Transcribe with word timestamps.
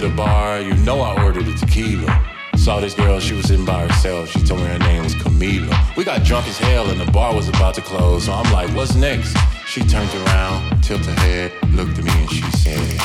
to 0.00 0.08
the 0.08 0.14
bar. 0.14 0.60
You 0.60 0.74
know 0.84 1.00
I 1.00 1.22
ordered 1.24 1.48
a 1.48 1.54
tequila. 1.54 2.22
Saw 2.56 2.80
this 2.80 2.94
girl, 2.94 3.18
she 3.18 3.34
was 3.34 3.46
sitting 3.46 3.64
by 3.64 3.86
herself. 3.86 4.28
She 4.28 4.42
told 4.42 4.60
me 4.60 4.66
her 4.66 4.78
name 4.78 5.04
was 5.04 5.14
Camila. 5.14 5.96
We 5.96 6.04
got 6.04 6.22
drunk 6.22 6.46
as 6.48 6.58
hell 6.58 6.90
and 6.90 7.00
the 7.00 7.10
bar 7.12 7.34
was 7.34 7.48
about 7.48 7.74
to 7.74 7.80
close. 7.80 8.24
So 8.24 8.32
I'm 8.32 8.52
like, 8.52 8.68
what's 8.76 8.94
next? 8.94 9.34
She 9.66 9.80
turned 9.82 10.12
around, 10.14 10.82
tilted 10.82 11.06
her 11.06 11.20
head, 11.20 11.52
looked 11.72 11.98
at 11.98 12.04
me, 12.04 12.10
and 12.10 12.30
she 12.30 12.42
said, 12.42 13.00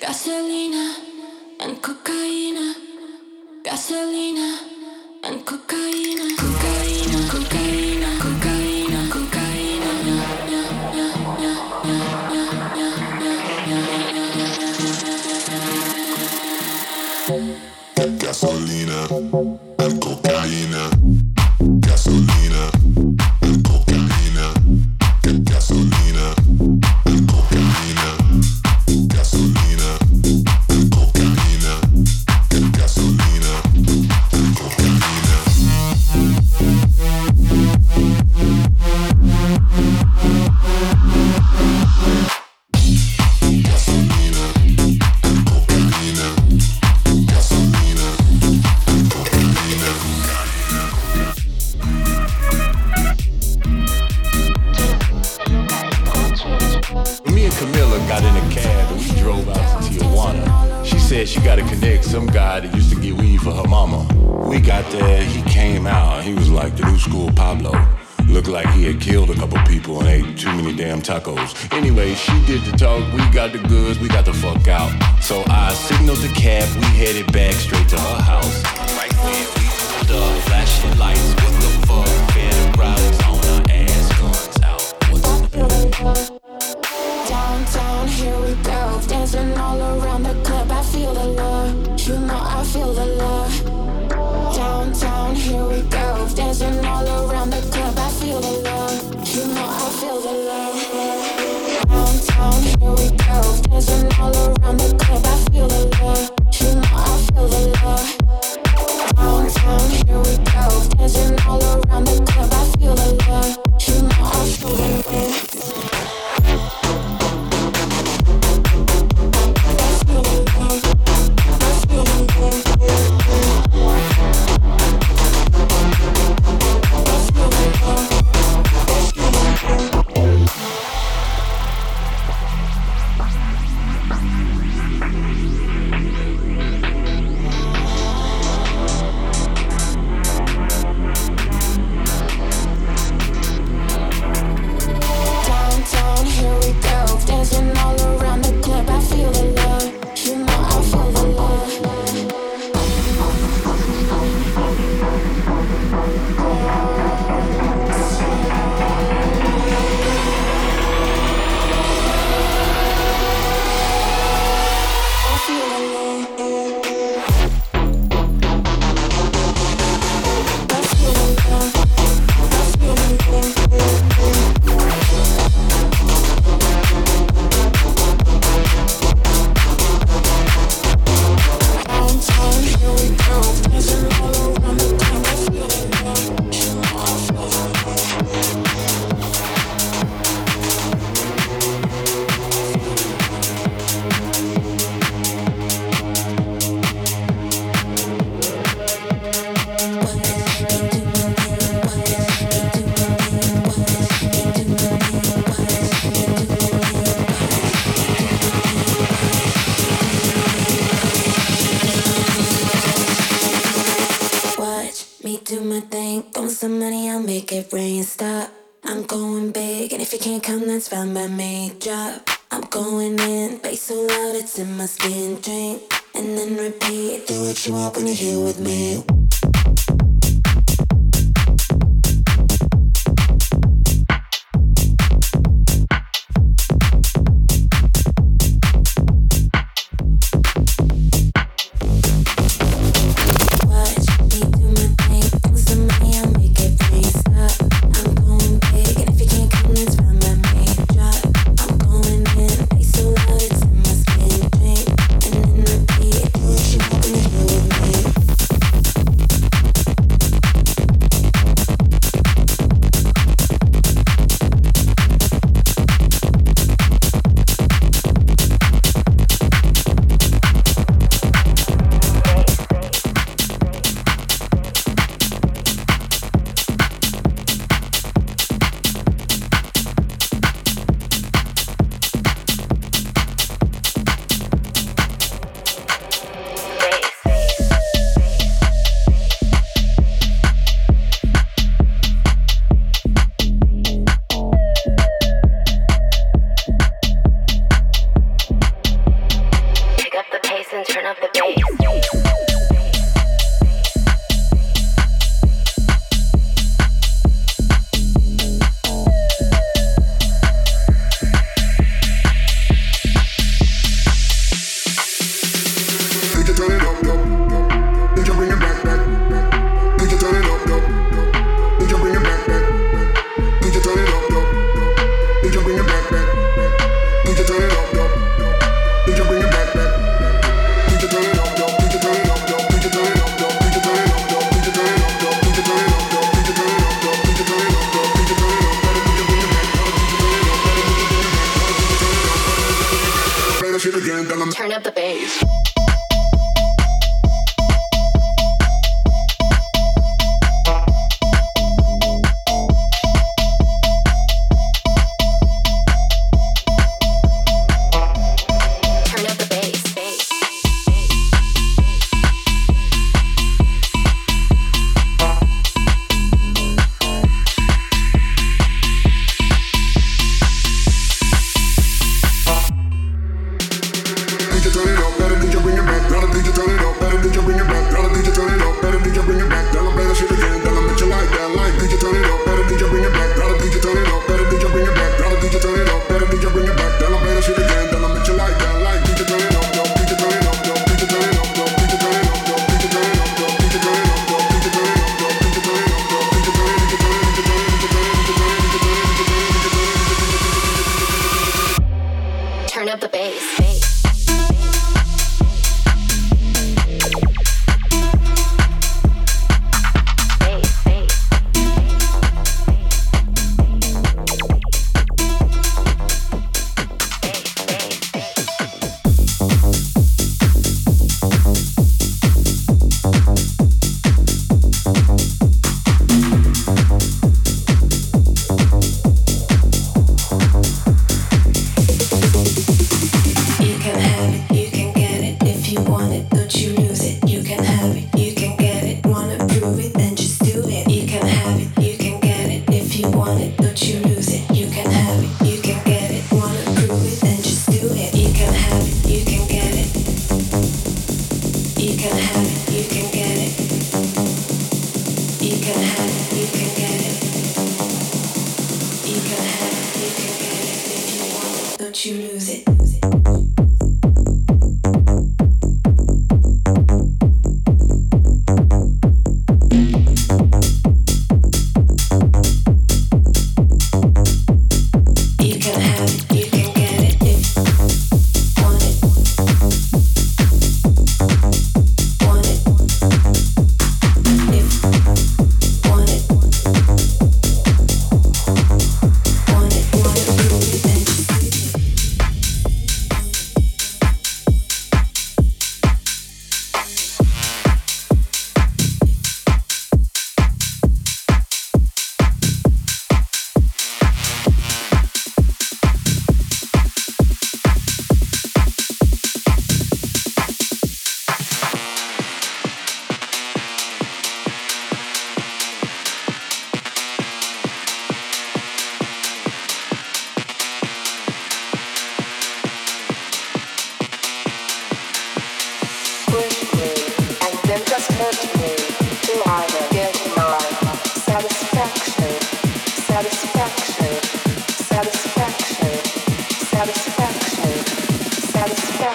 Gasolina. 0.00 1.11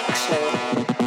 satisfaction 0.06 0.97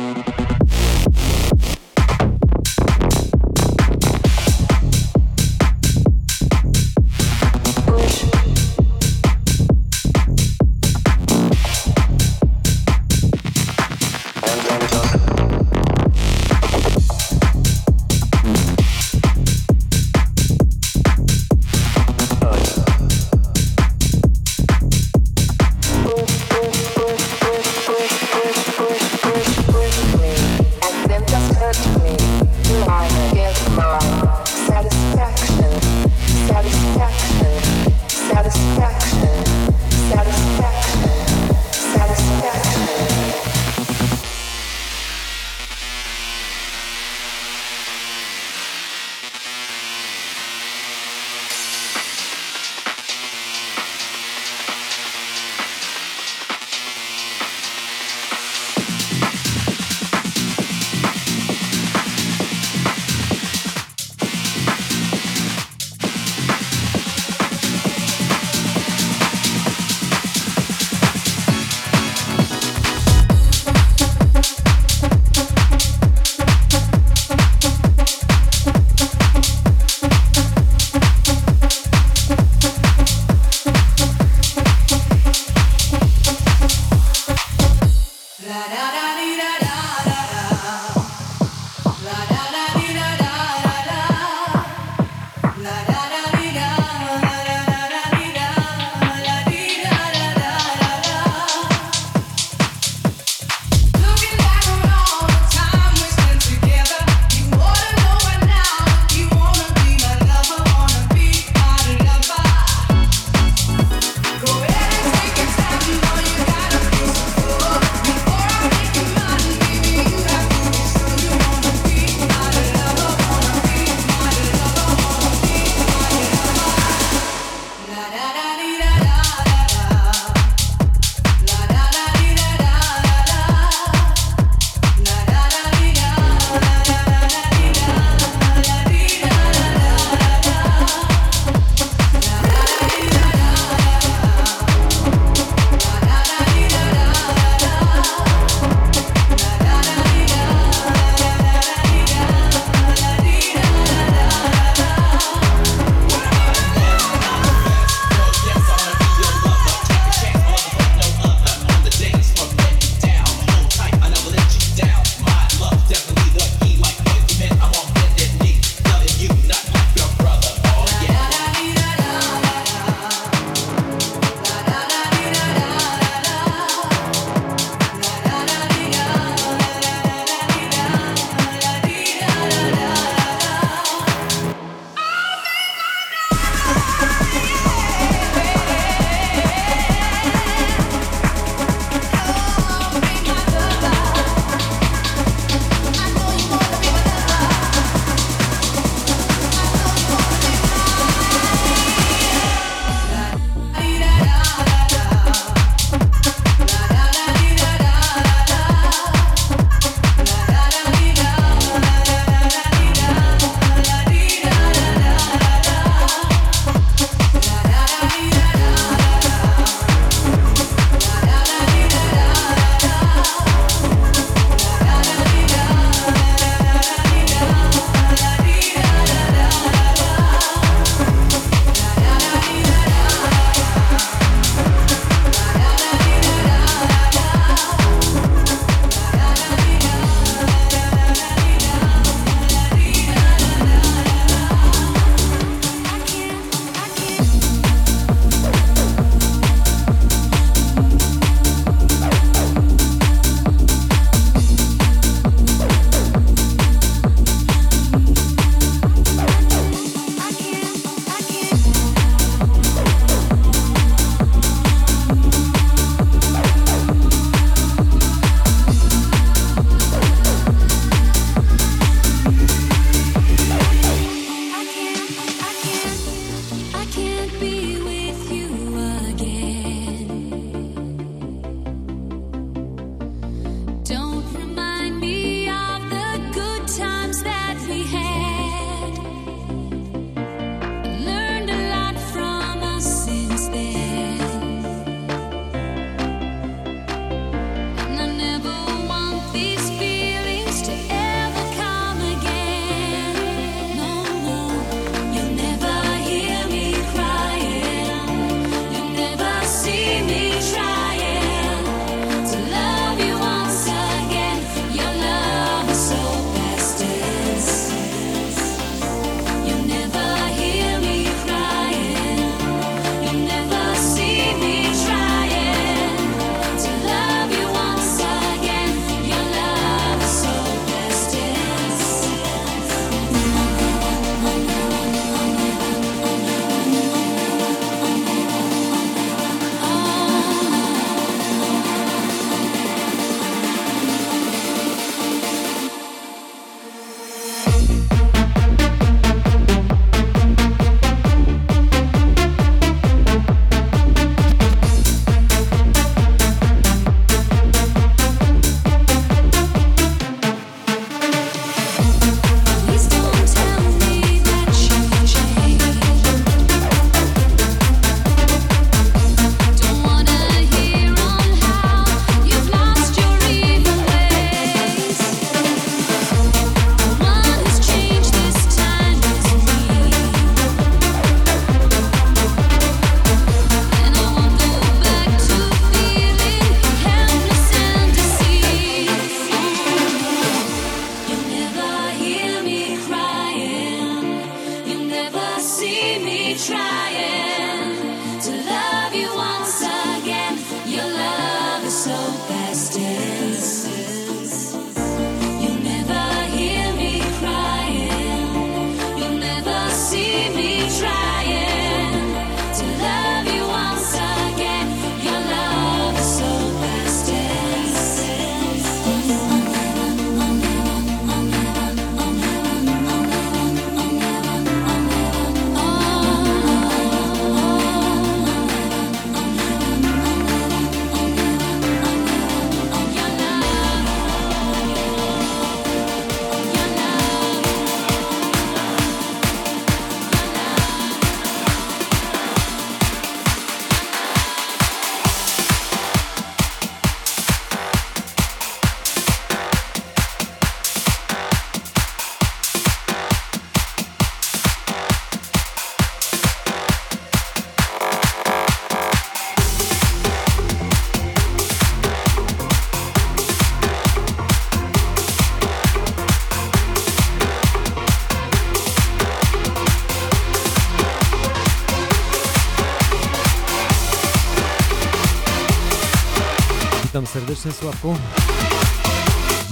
serdecznie 477.21 477.51
Sławku. 477.51 477.95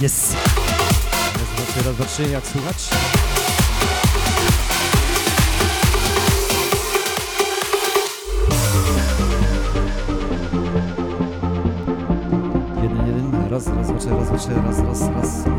Jest! 0.00 0.36
Raz, 1.32 1.48
dwa, 1.56 1.72
trzy, 1.72 1.82
raz, 1.86 1.96
dwa, 1.96 2.04
trzy, 2.04 2.28
jak 2.28 2.46
słuchać? 2.46 2.88
Jeden, 12.82 13.06
jeden, 13.06 13.50
raz, 13.50 13.66
raz, 13.66 13.88
dwa, 13.88 13.98
trzy, 13.98 14.10
raz, 14.10 14.28
dwa, 14.28 14.38
trzy, 14.38 14.48
raz, 14.66 14.78
raz, 14.78 15.00
raz. 15.00 15.49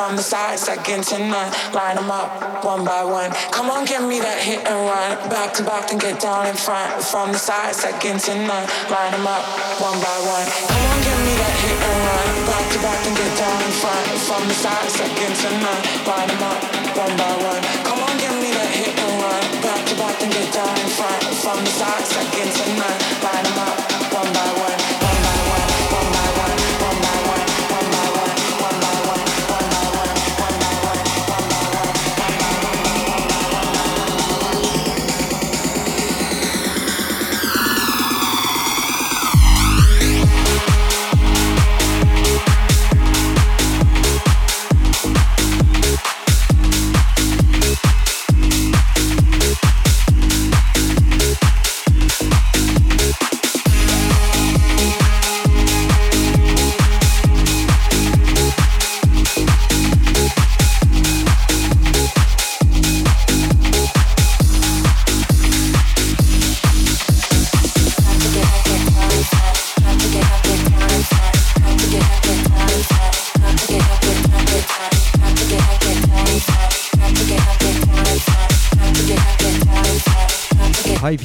from 0.00 0.16
the 0.16 0.22
side, 0.22 0.58
second 0.58 1.04
to 1.04 1.18
none. 1.18 1.52
Line 1.76 1.96
them 1.96 2.10
up 2.10 2.64
one 2.64 2.86
by 2.88 3.04
one. 3.04 3.28
Come 3.52 3.68
on, 3.68 3.84
give 3.84 4.00
me 4.00 4.16
that 4.16 4.40
hit 4.40 4.64
and 4.64 4.80
run. 4.88 5.12
Back 5.28 5.52
to 5.60 5.62
back, 5.62 5.92
and 5.92 6.00
get 6.00 6.16
down 6.16 6.48
in 6.48 6.56
front. 6.56 7.04
From 7.04 7.36
the 7.36 7.36
side, 7.36 7.76
second 7.76 8.16
to 8.24 8.32
none. 8.48 8.64
Line 8.88 9.12
them 9.12 9.28
up 9.28 9.44
one 9.76 10.00
by 10.00 10.16
one. 10.24 10.46
Come 10.72 10.84
on, 10.88 10.98
give 11.04 11.20
me 11.28 11.36
that 11.36 11.52
hit 11.52 11.76
and 11.84 12.00
run. 12.08 12.28
Back 12.48 12.64
to 12.72 12.78
back, 12.80 13.00
and 13.04 13.12
get 13.12 13.32
down 13.36 13.60
in 13.60 13.74
front. 13.76 14.04
From 14.24 14.42
the 14.48 14.56
side, 14.56 14.88
second 14.88 15.36
to 15.36 15.48
none. 15.60 15.82
Line 16.08 16.32
them 16.32 16.48
up 16.48 16.60
one 16.96 17.14
by 17.20 17.32
one. 17.44 17.62
Come 17.84 18.00
on, 18.00 18.14
give 18.16 18.36
me 18.40 18.56
that 18.56 18.72
hit 18.72 18.96
and 18.96 19.14
run. 19.20 19.44
Back 19.60 19.84
to 19.84 19.94
back, 20.00 20.16
and 20.24 20.32
get 20.32 20.48
down 20.48 20.76
in 20.80 20.90
front. 20.96 21.20
From 21.44 21.60
the 21.60 21.72
side, 21.76 22.04
second 22.08 22.48
to 22.48 22.64
none. 22.80 23.09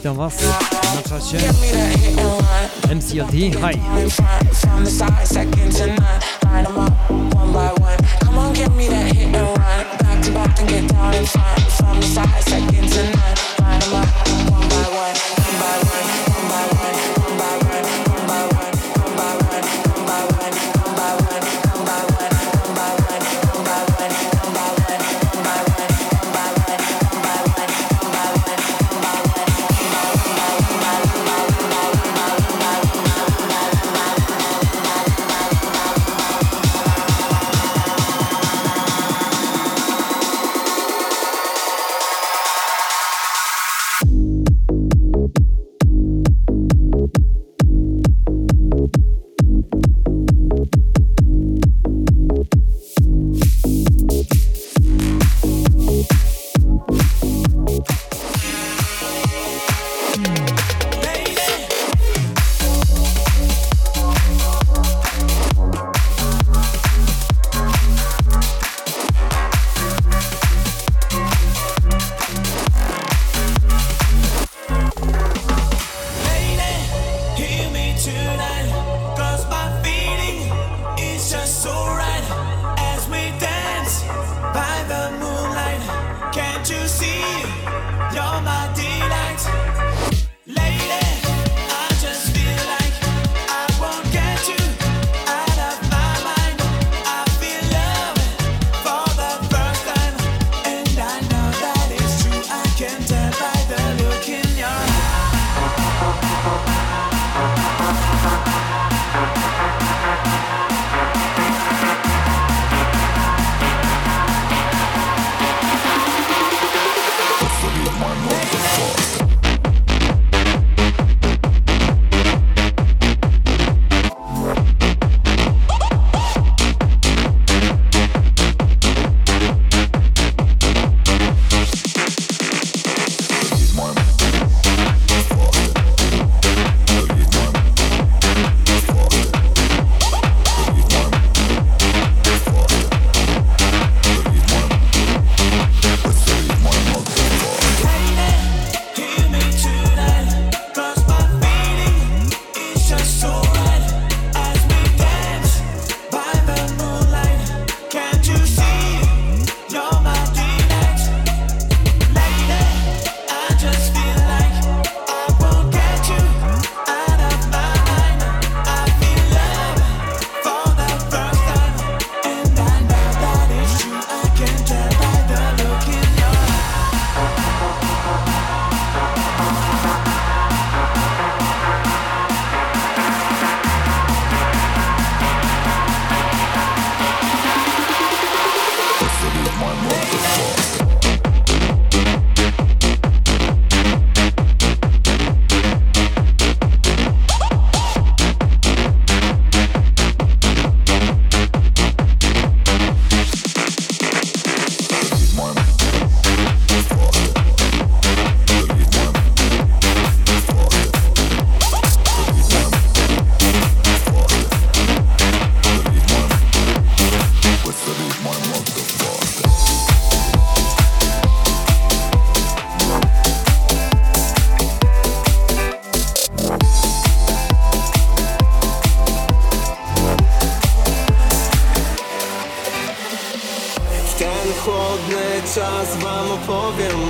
witam 0.06 0.20
hi! 3.62 3.74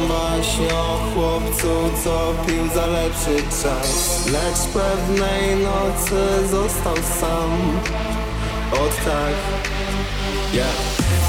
Właśnie 0.08 0.73
o 0.73 0.99
chłopcu, 1.13 1.73
co 2.03 2.34
pił 2.47 2.69
za 2.75 2.86
lepszy 2.86 3.36
czas. 3.62 4.25
Lecz 4.27 4.60
pewnej 4.73 5.55
nocy 5.55 6.47
został 6.47 6.95
sam. 7.19 7.79
Od 8.71 8.95
tak, 9.05 9.36
yeah 10.53 10.75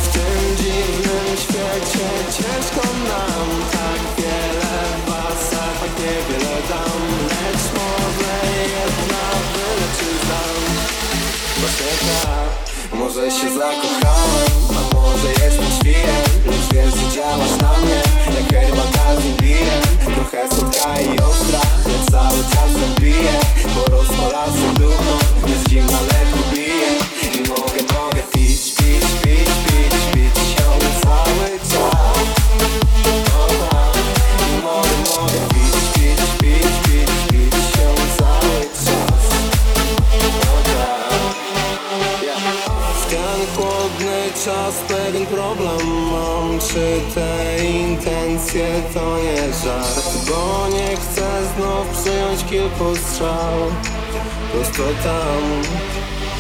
W 0.03 0.09
tym 0.13 0.57
dziwnym 0.57 1.37
świecie 1.37 2.09
ciężko 2.37 2.87
nam. 3.09 3.49
Tak 3.73 4.01
wiele 4.17 4.77
was, 5.07 5.53
a 5.53 5.81
tak 5.81 5.99
niewiele 5.99 6.57
dam. 6.69 7.01
Lecz 7.29 7.65
może 7.75 8.37
jedna 8.63 9.25
wyleczy 9.53 10.19
znam 10.25 10.57
Właśnie 11.61 11.87
tak 12.23 12.76
może 12.95 13.31
się 13.31 13.51
zakochałem, 13.51 14.51
a 14.79 14.95
może 14.95 15.29
jestem 15.29 15.67
świrem? 15.81 16.23
Lecz 16.47 16.75
wiesz, 16.75 16.95
że 16.95 17.17
działasz 17.17 17.57
na 17.63 17.79
mnie 17.79 18.03
Jak 18.37 18.53
herbata 18.53 19.21
z 19.21 19.25
imbirem 19.25 19.83
Trochę 20.15 20.49
słodka 20.49 21.01
i 21.01 21.19
ostra 21.19 21.61
Ja 21.87 22.11
cały 22.11 22.39
czas 22.39 22.71
zabiję 22.81 23.33
Bo 23.75 23.97
rozpala 23.97 24.47
się 24.47 24.75
ducho 24.75 25.19
Jest 25.49 25.69
zimna, 25.71 26.01
lekko 26.01 26.55
bije. 26.55 26.91
I 27.35 27.49
mogę, 27.49 27.76
te 47.17 47.65
intencje 47.65 48.67
to 48.95 49.17
nie 49.19 49.53
żart 49.65 50.29
Bo 50.29 50.69
nie 50.69 50.97
chcę 50.97 51.27
znów 51.57 51.87
przyjąć 52.01 52.45
kilku 52.51 52.97
strzał. 52.97 53.57
Prosto 54.53 54.83
tam, 55.05 55.43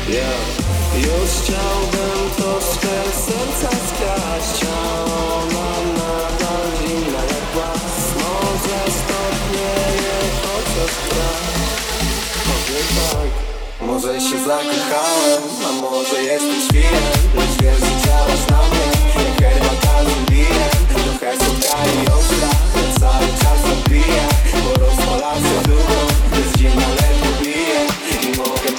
yeah 0.09 0.66
Już 0.97 1.31
chciałbym 1.43 2.31
troszkę 2.37 2.95
serca 3.24 3.77
skraść 3.89 4.64
ona 5.45 5.70
nadal 5.99 6.66
zimna 6.79 7.22
jak 7.22 7.53
głaz 7.55 7.97
Może 8.16 8.79
stopnieje 9.01 10.18
chociaż 10.43 10.91
strach. 10.91 11.57
Może 12.47 12.79
tak 12.95 13.45
może 13.87 14.20
się 14.20 14.39
zakochałem, 14.39 15.43
a 15.68 15.72
może 15.72 16.22
jestem 16.22 16.61
świrem. 16.68 17.03
Lecz 17.37 17.62
wiesz, 17.62 17.80
że 17.80 18.07
działasz 18.07 18.47
na 18.51 18.59
mnie 18.68 18.87
Jak 19.16 19.41
herbata 19.41 20.03
imbirem 20.03 20.70
Trochę 20.89 21.37
słodka 21.37 21.78
i 21.87 22.09
ostra 22.18 22.49
Ja 22.76 23.01
cały 23.01 23.26
czas 23.26 23.59
zabiję 23.68 24.22
Bo 24.64 24.80
rozpala 24.80 25.34
się 25.34 25.68
ducho 25.68 26.01
Jest 26.39 26.59
zimna, 26.59 26.89
lekko 26.89 27.45
bije 27.45 27.80
I 28.22 28.37
mogę, 28.37 28.70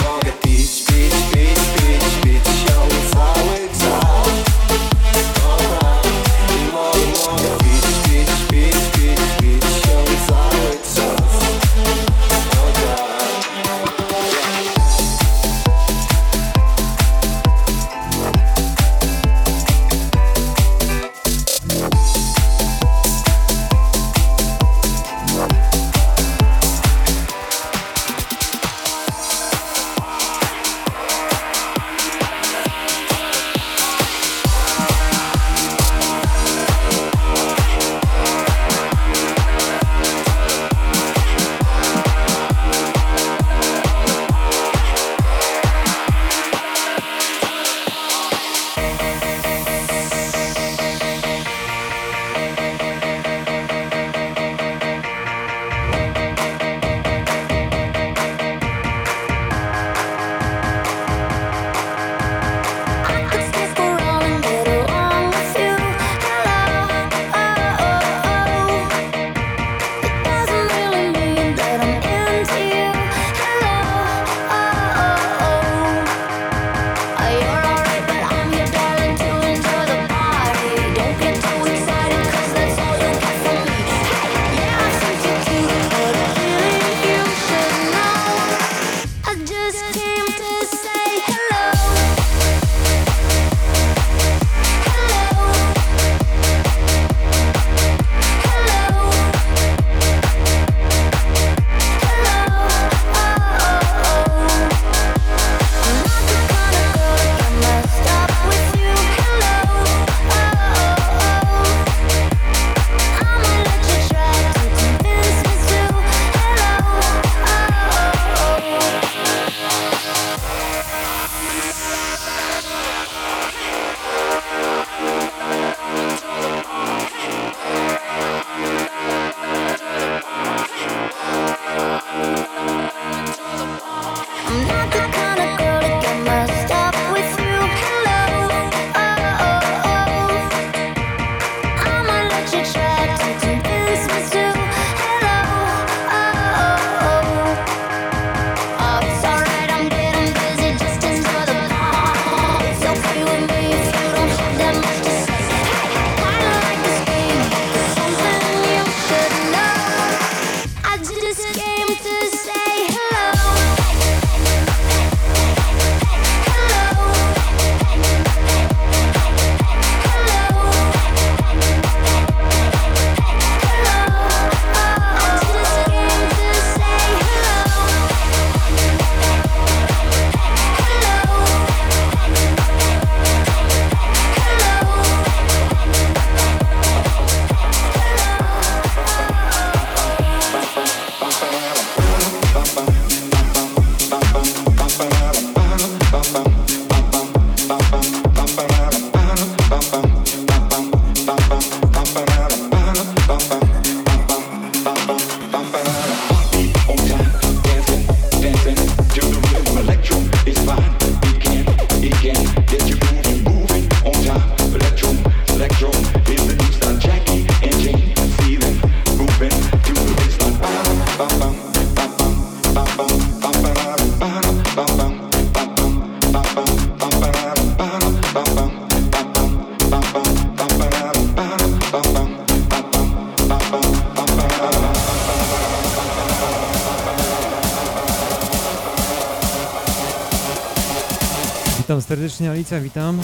serdecznie, 242.29 242.51
Alicja, 242.51 242.79
witam. 242.81 243.19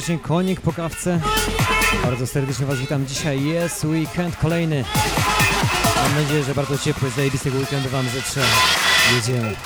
Serdecznie, 0.00 0.18
konik 0.18 0.60
po 0.60 0.72
kawce. 0.72 1.20
Bardzo 2.02 2.26
serdecznie 2.26 2.66
Was 2.66 2.78
witam. 2.78 3.06
Dzisiaj 3.06 3.44
jest 3.44 3.84
weekend 3.84 4.36
kolejny. 4.36 4.84
Mam 5.96 6.22
nadzieję, 6.22 6.44
że 6.44 6.54
bardzo 6.54 6.78
ciepły, 6.78 7.10
zajebistego 7.10 7.58
weekendu 7.58 7.88
Wam 7.88 8.08
życzę. 8.08 8.40
Jedziemy. 9.14 9.56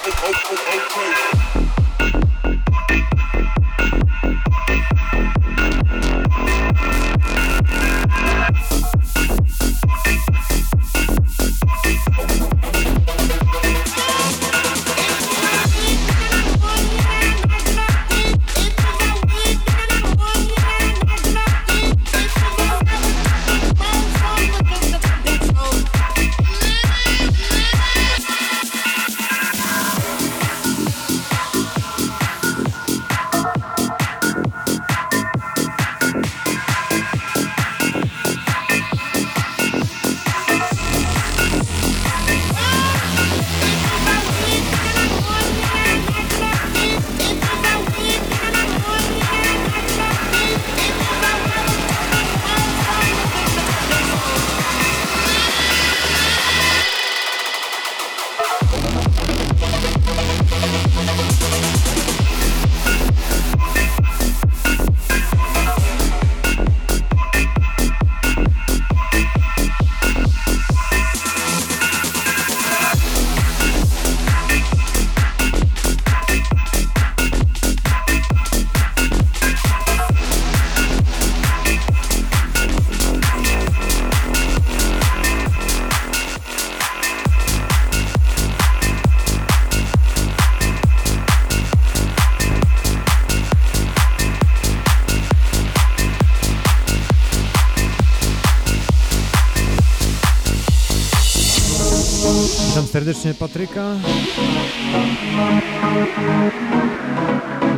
Serdecznie 103.20 103.34
Patryka. 103.34 103.96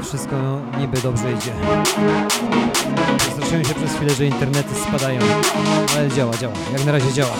Wszystko 0.02 0.60
niby 0.80 1.00
dobrze 1.00 1.32
idzie. 1.32 1.52
Zastraszyłem 3.26 3.64
się 3.64 3.74
przez 3.74 3.96
chwilę, 3.96 4.14
że 4.14 4.26
internety 4.26 4.74
spadają, 4.88 5.20
ale 5.96 6.08
działa, 6.08 6.36
działa. 6.36 6.54
Jak 6.72 6.84
na 6.84 6.92
razie 6.92 7.12
działa. 7.12 7.34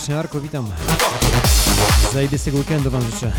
Serdecznie, 0.00 0.40
witam. 0.40 0.66
Weekendu 2.54 2.90
Wam 2.90 3.02
życzę. 3.02 3.32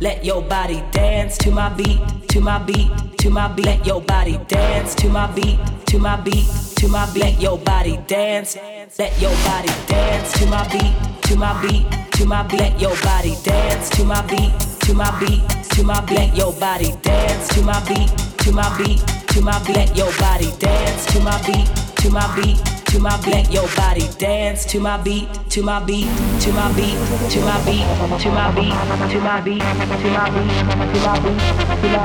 Let 0.00 0.24
your 0.24 0.42
body 0.42 0.82
dance 0.92 1.38
to 1.38 1.50
my 1.50 1.70
beat, 1.70 2.28
to 2.28 2.40
my 2.40 2.58
beat, 2.66 2.90
to 3.18 3.30
my 3.30 3.48
beat. 3.48 3.66
Let 3.66 3.86
your 3.86 4.02
body 4.02 4.38
dance 4.48 4.94
to 4.96 5.08
my 5.08 5.28
beat, 5.34 5.58
to 5.94 6.00
my 6.00 6.16
beat, 6.16 6.44
to 6.74 6.88
my 6.88 7.06
beat. 7.14 7.22
Let 7.22 7.40
your 7.40 7.56
body 7.56 8.00
dance. 8.08 8.56
Let 8.98 9.20
your 9.22 9.30
body 9.46 9.68
dance 9.86 10.32
to 10.40 10.46
my 10.46 10.66
beat, 10.68 10.92
to 11.22 11.36
my 11.36 11.54
beat, 11.62 11.86
to 12.14 12.26
my 12.26 12.42
beat. 12.42 12.58
Let 12.58 12.80
your 12.80 12.96
body 12.96 13.36
dance 13.44 13.90
to 13.90 14.04
my 14.04 14.20
beat, 14.26 14.50
to 14.80 14.94
my 14.94 15.08
beat, 15.20 15.48
to 15.70 15.84
my 15.84 16.00
beat. 16.00 16.16
Let 16.16 16.36
your 16.36 16.52
body 16.54 16.94
dance 17.02 17.46
to 17.54 17.62
my 17.62 17.78
beat, 17.86 18.10
to 18.38 18.50
my 18.50 18.76
beat, 18.76 18.98
to 19.28 19.40
my 19.40 19.56
beat. 19.64 19.76
Let 19.76 19.96
your 19.96 20.10
body 20.18 20.50
dance 20.58 21.06
to 21.06 21.20
my 21.20 21.38
beat, 21.44 21.68
to 22.02 22.10
my 22.10 22.26
beat, 22.34 22.58
to 22.86 22.98
my 22.98 23.16
beat. 23.22 23.34
Let 23.34 23.52
your 23.52 23.68
body 23.76 24.08
dance 24.18 24.64
to 24.66 24.80
my 24.80 24.96
beat, 24.98 25.28
to 25.50 25.62
my 25.62 25.78
beat, 25.78 26.08
to 26.40 26.52
my 26.52 26.72
beat, 26.74 26.98
to 27.30 27.40
my 27.40 27.62
beat, 27.62 27.86
to 27.86 28.18
my 28.18 28.18
beat, 28.18 28.18
to 28.18 28.30
my 28.34 28.50
beat, 28.50 28.74
to 29.12 29.20
my 29.22 29.40
beat, 29.40 29.62
to 29.62 29.62
my 29.62 29.62
beat, 29.62 29.62
to 29.62 30.98
my 31.06 31.20
beat, 31.22 31.38
to 31.38 31.98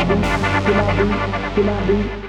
my 0.78 0.94
beat, 0.94 1.56
to 1.56 1.64
my 1.64 1.88
beat. 1.88 2.20
Dance 2.20 2.29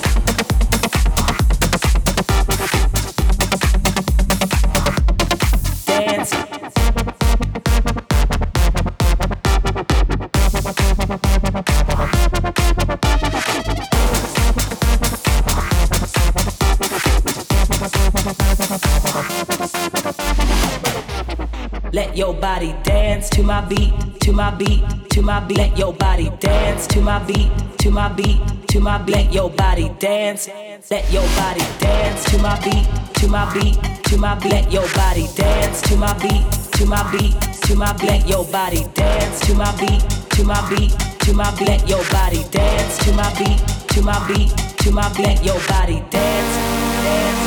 To 23.41 23.47
my 23.47 23.61
beat, 23.61 23.91
to 24.21 24.31
my 24.31 24.51
beat, 24.51 24.83
to 25.09 25.21
my 25.23 25.39
beat. 25.39 25.57
Let 25.57 25.75
your 25.75 25.93
body 25.93 26.29
dance 26.39 26.85
to 26.85 27.01
my 27.01 27.17
beat, 27.25 27.49
to 27.79 27.89
my 27.89 28.07
beat, 28.09 28.39
to 28.67 28.79
my 28.79 28.99
beat. 28.99 29.15
Let 29.15 29.33
your 29.33 29.49
body 29.49 29.89
dance. 29.97 30.47
Let 30.91 31.11
your 31.11 31.25
body 31.35 31.65
dance 31.79 32.23
to 32.25 32.37
my 32.37 32.59
beat, 32.61 32.85
to 33.15 33.27
my 33.27 33.51
beat, 33.51 33.81
to 34.05 34.17
my 34.19 34.35
beat. 34.35 34.51
Let 34.51 34.71
your 34.71 34.87
body 34.93 35.27
dance 35.35 35.81
to 35.81 35.97
my 35.97 36.13
beat, 36.19 36.45
to 36.73 36.85
my 36.85 37.01
beat, 37.11 37.33
to 37.63 37.75
my 37.75 37.91
beat. 37.93 38.03
Let 38.03 38.27
your 38.29 38.45
body 38.45 38.85
dance 38.93 39.39
to 39.47 39.55
my 39.55 39.75
beat, 39.79 40.01
to 40.37 40.43
my 40.43 40.61
beat, 40.69 40.91
to 41.21 41.33
my 41.33 41.49
beat. 41.57 41.67
Let 41.67 41.89
your 41.89 42.03
body 42.11 42.43
dance 42.51 42.97
to 42.99 43.13
my 43.13 43.33
beat, 43.39 43.57
to 43.89 44.01
my 44.03 44.27
beat, 44.27 44.55
to 44.85 44.91
my 44.91 45.09
beat. 45.17 45.25
Let 45.25 45.43
your 45.43 45.59
body 45.67 46.03
dance, 46.11 46.55
dance. 47.01 47.40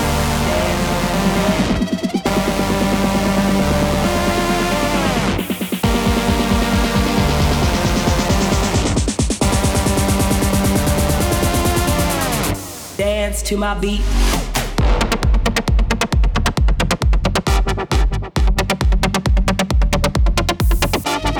Dance 13.34 13.42
to 13.48 13.56
my 13.56 13.74
beat. 13.80 14.00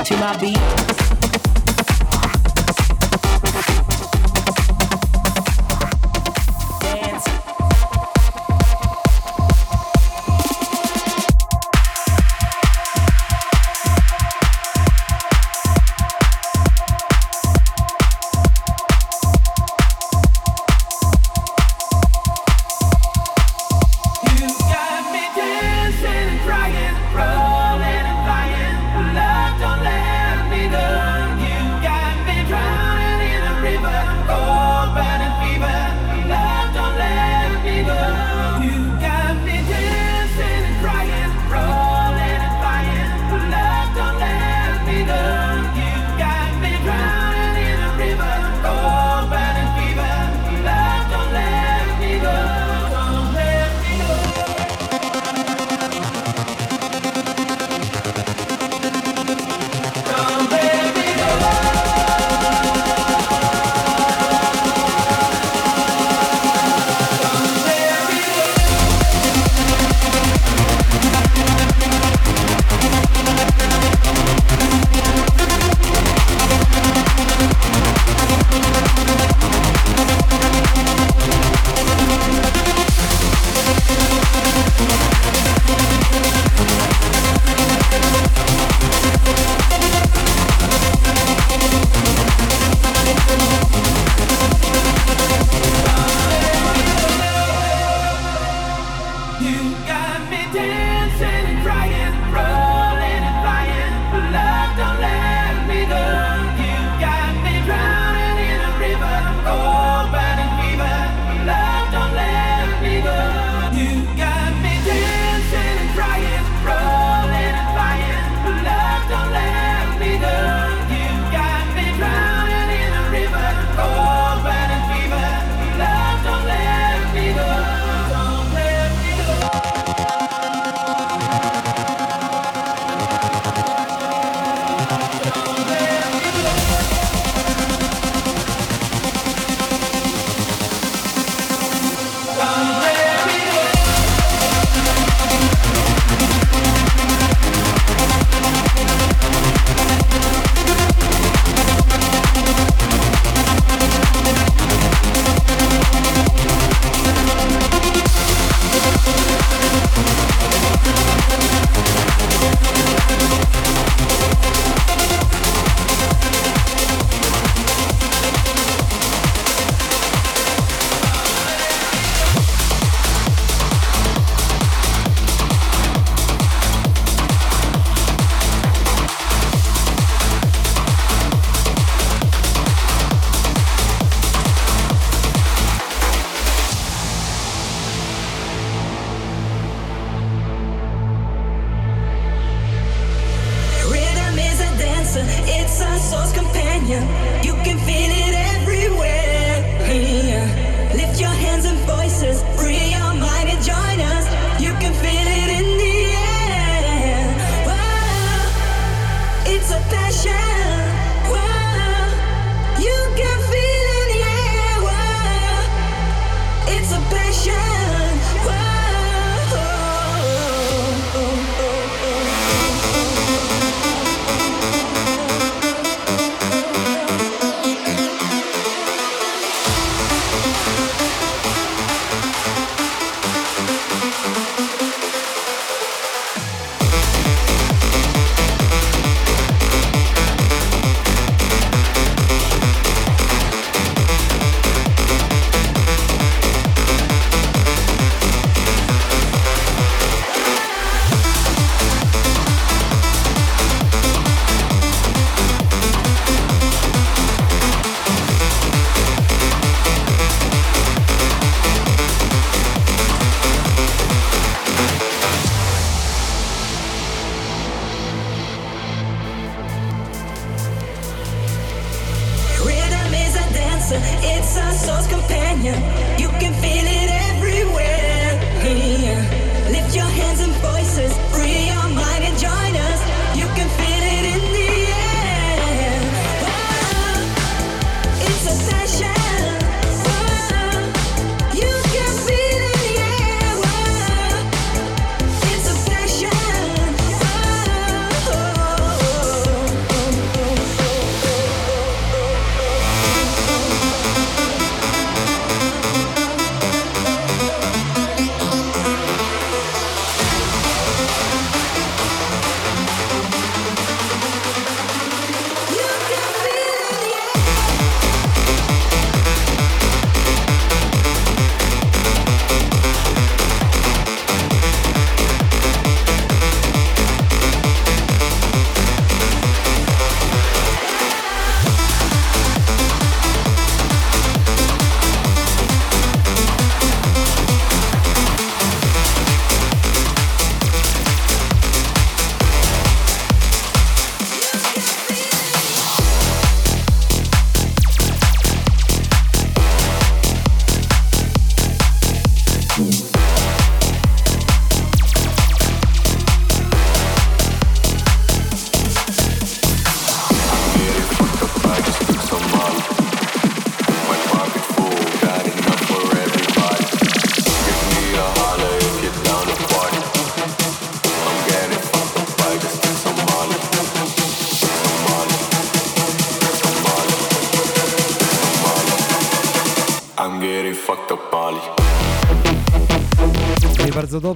To 0.05 0.17
my 0.17 0.37
beat. 0.39 0.74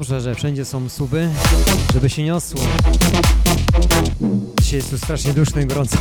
dobrze, 0.09 0.21
że 0.21 0.35
wszędzie 0.35 0.65
są 0.65 0.89
suby, 0.89 1.29
żeby 1.93 2.09
się 2.09 2.23
niosło. 2.23 2.61
Dzisiaj 4.61 4.77
jest 4.77 4.89
tu 4.89 4.97
strasznie 4.97 5.33
duszno 5.33 5.61
i 5.61 5.65
gorąco. 5.65 5.97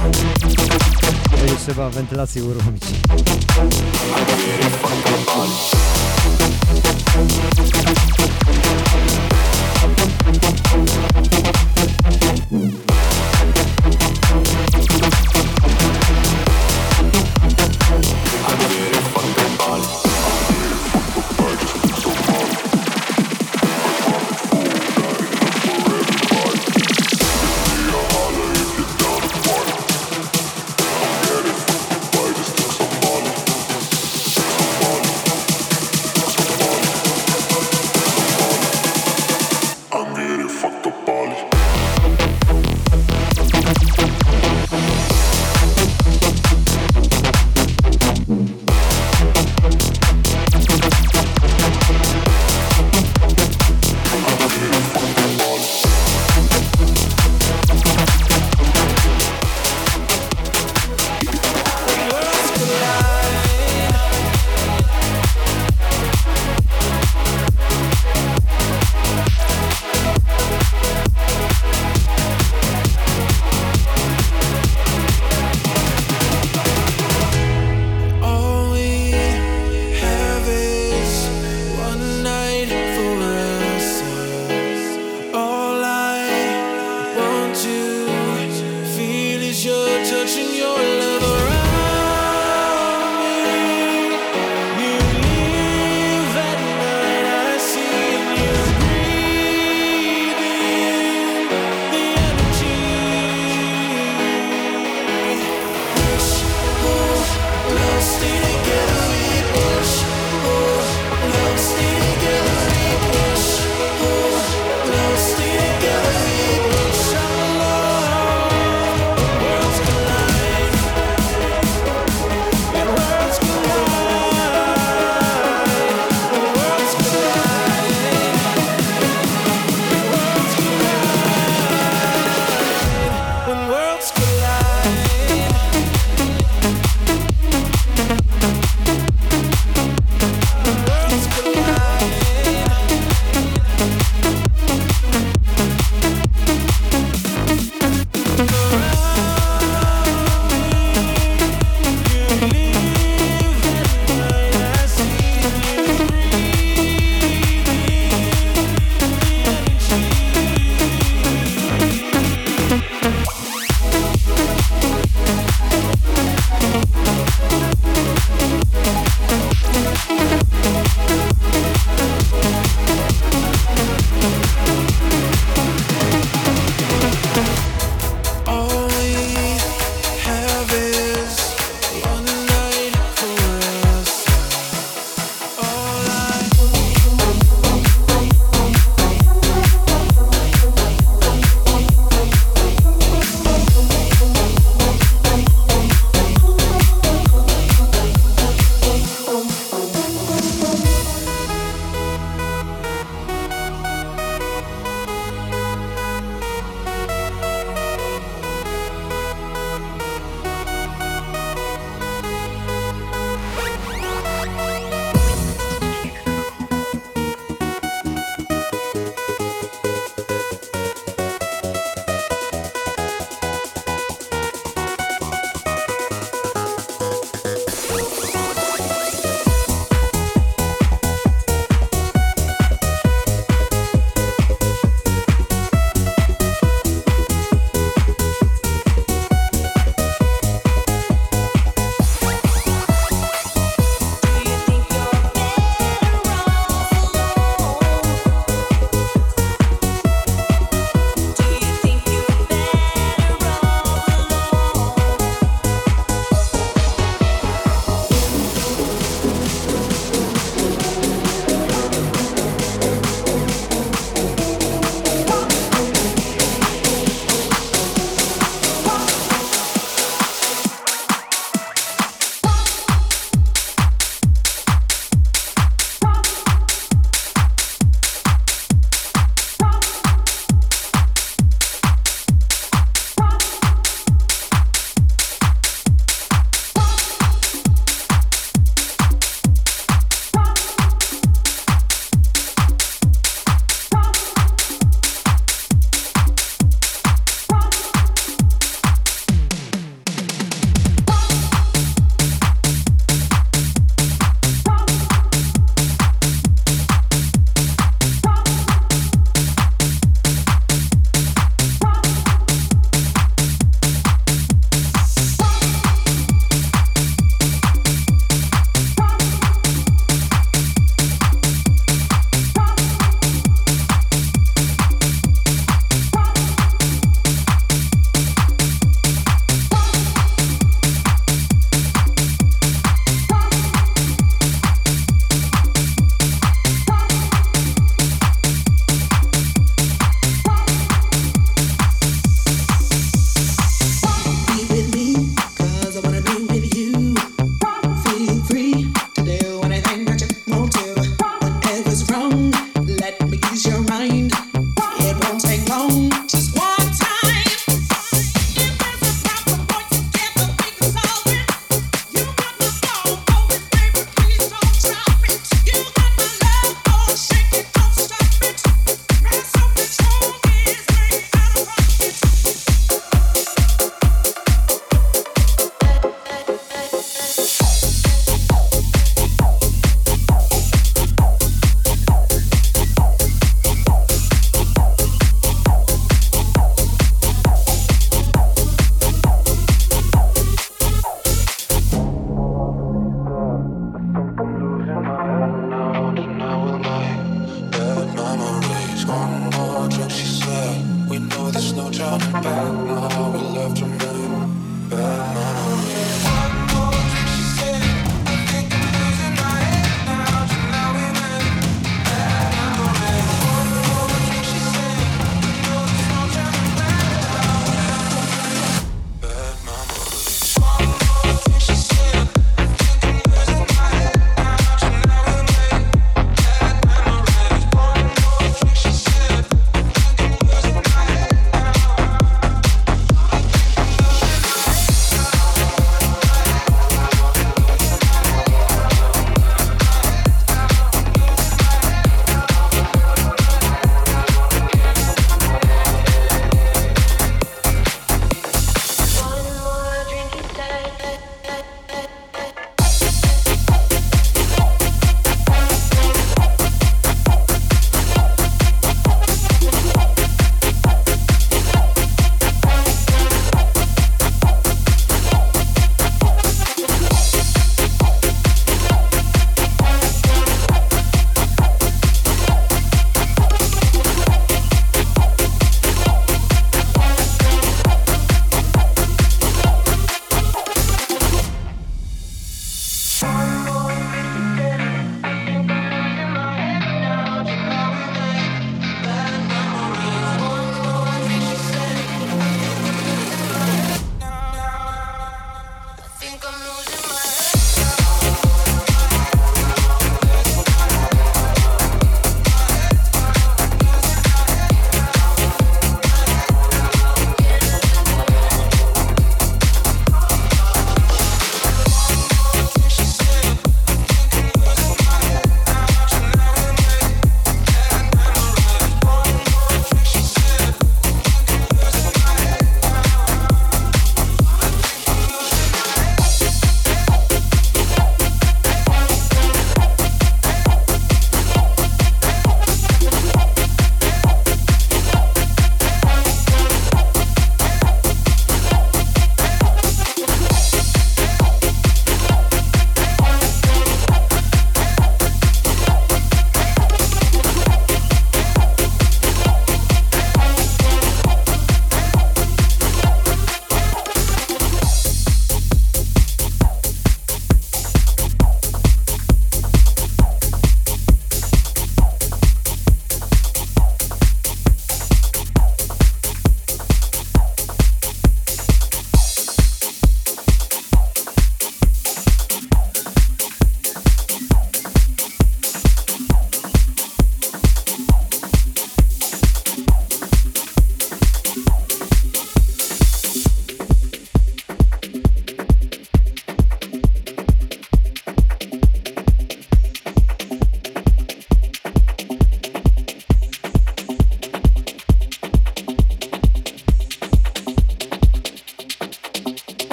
Będzie 1.30 1.56
trzeba 1.56 1.90
wentylację 1.90 2.44
uruchomić. 2.44 2.82
Mm. 12.52 12.77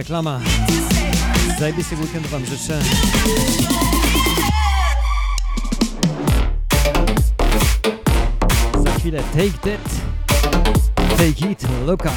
Reklama. 0.00 0.40
Zajebistego 1.58 2.02
weekendu 2.02 2.28
Wam 2.28 2.46
życzę. 2.46 2.80
Za 8.84 8.92
chwilę 8.98 9.22
Take 9.22 9.76
That, 9.76 9.90
Take 10.96 11.50
It, 11.52 11.66
Luka. 11.86 12.10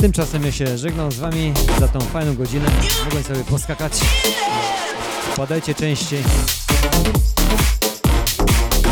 Tymczasem 0.00 0.44
ja 0.44 0.52
się 0.52 0.78
żegnam 0.78 1.12
z 1.12 1.18
Wami 1.18 1.52
za 1.80 1.88
tą 1.88 2.00
fajną 2.00 2.34
godzinę. 2.34 2.70
Mogłem 3.04 3.24
sobie 3.24 3.44
poskakać. 3.44 3.92
Wpadajcie 5.32 5.74
częściej. 5.74 6.22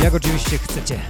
Jak 0.02 0.14
oczywiście 0.14 0.58
chcecie. 0.58 1.00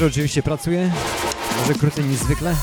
Jutro 0.00 0.08
oczywiście 0.08 0.42
pracuję, 0.42 0.92
może 1.60 1.74
krócej 1.74 2.04
niż 2.04 2.18
zwykle. 2.18 2.56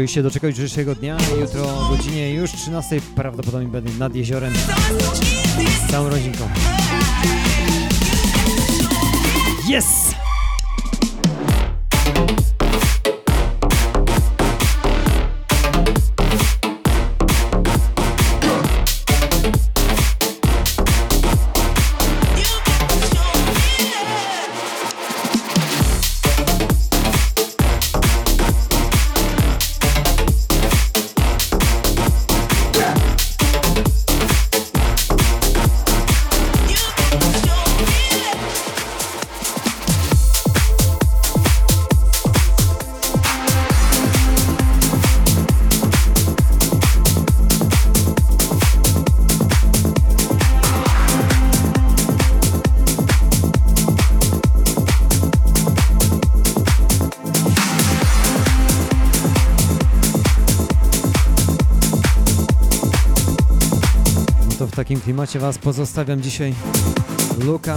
Już 0.00 0.10
się 0.10 0.22
doczekać 0.22 0.54
dzisiejszego 0.54 0.94
dnia. 0.94 1.16
Jutro 1.40 1.62
o 1.62 1.88
godzinie 1.96 2.34
już 2.34 2.52
13 2.52 3.00
prawdopodobnie 3.14 3.68
będę 3.68 3.90
nad 3.92 4.14
jeziorem 4.14 4.52
z 5.86 5.90
całą 5.90 6.08
rodzinką. 6.08 6.48
Yes! 9.68 10.09
Takim 65.00 65.12
klimacie 65.14 65.38
Was 65.38 65.58
pozostawiam 65.58 66.20
dzisiaj. 66.20 66.54
Luka. 67.44 67.76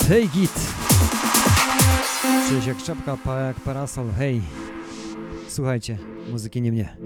Take 0.00 0.42
it! 0.42 0.52
Czyś 2.48 2.66
jak 2.66 2.82
czapka, 2.82 3.16
pa 3.24 3.40
jak 3.40 3.60
parasol, 3.60 4.06
hej! 4.18 4.42
Słuchajcie, 5.48 5.98
muzyki 6.30 6.62
nie 6.62 6.72
mnie. 6.72 6.96